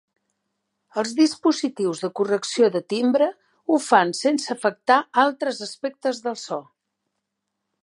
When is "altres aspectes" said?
5.27-6.25